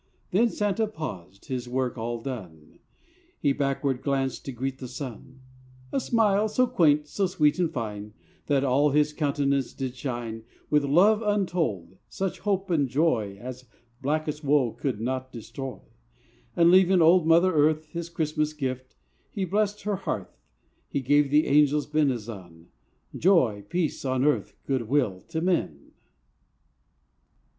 Then 0.31 0.49
Santa 0.49 0.87
paused, 0.87 1.45
his 1.45 1.69
work 1.69 1.95
all 1.95 2.21
done, 2.23 2.79
35 2.79 2.79
Preludes 2.79 2.79
of 2.79 2.85
Poetry 2.87 3.13
and 3.13 3.37
Music 3.37 3.37
He 3.39 3.53
backward 3.53 4.01
glanced 4.01 4.45
to 4.45 4.51
greet 4.51 4.77
the 4.79 4.87
sun— 4.87 5.39
A 5.91 5.99
smile 5.99 6.49
so 6.49 6.65
quaint, 6.65 7.07
so 7.07 7.27
sweet 7.27 7.59
and 7.59 7.71
fine 7.71 8.13
That 8.47 8.63
all 8.63 8.89
his 8.89 9.13
countenance 9.13 9.73
did 9.73 9.93
shine 9.95 10.43
With 10.71 10.85
love 10.85 11.21
untold, 11.21 11.99
such 12.09 12.39
hope 12.39 12.71
and 12.71 12.89
joy 12.89 13.37
As 13.39 13.65
blackest 14.01 14.43
woe 14.43 14.71
could 14.71 14.99
not 14.99 15.31
destroy; 15.31 15.81
And 16.55 16.71
leaving 16.71 16.93
with 16.97 17.01
Old 17.07 17.27
Mother 17.27 17.53
Earth 17.53 17.85
His 17.89 18.09
Christmas 18.09 18.53
gift, 18.53 18.95
he 19.29 19.45
blessed 19.45 19.83
her 19.83 19.97
hearth; 19.97 20.35
He 20.89 21.01
gave 21.01 21.29
the 21.29 21.45
angels' 21.45 21.85
benizon: 21.85 22.69
"Joy, 23.15 23.65
peace 23.69 24.03
on 24.03 24.25
earth, 24.25 24.55
good 24.65 24.87
will 24.89 25.21
to 25.27 25.41
men!" 25.41 25.91